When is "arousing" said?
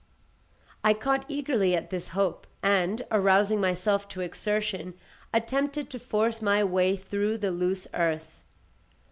3.11-3.61